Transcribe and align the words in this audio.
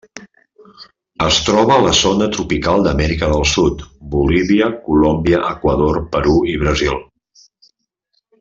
Es 1.25 1.35
troba 1.49 1.75
a 1.75 1.83
la 1.87 1.91
zona 1.99 2.29
tropical 2.37 2.87
d'Amèrica 2.87 3.29
del 3.33 3.45
Sud, 3.51 3.85
Bolívia, 4.15 4.71
Colòmbia, 4.89 5.45
Equador, 5.55 6.01
Perú 6.17 6.37
i 6.55 6.61
Brasil. 6.67 6.99